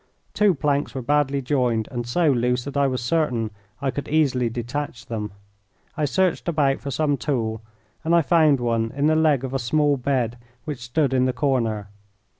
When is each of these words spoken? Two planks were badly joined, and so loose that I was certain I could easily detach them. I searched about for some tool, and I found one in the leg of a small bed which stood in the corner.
Two 0.33 0.55
planks 0.55 0.95
were 0.95 1.03
badly 1.03 1.43
joined, 1.43 1.87
and 1.91 2.07
so 2.07 2.31
loose 2.31 2.63
that 2.63 2.75
I 2.75 2.87
was 2.87 3.03
certain 3.03 3.51
I 3.83 3.91
could 3.91 4.07
easily 4.07 4.49
detach 4.49 5.05
them. 5.05 5.31
I 5.95 6.05
searched 6.05 6.47
about 6.49 6.79
for 6.79 6.89
some 6.89 7.17
tool, 7.17 7.61
and 8.03 8.15
I 8.15 8.23
found 8.23 8.59
one 8.59 8.91
in 8.95 9.05
the 9.05 9.15
leg 9.15 9.43
of 9.43 9.53
a 9.53 9.59
small 9.59 9.97
bed 9.97 10.39
which 10.65 10.79
stood 10.79 11.13
in 11.13 11.25
the 11.25 11.33
corner. 11.33 11.89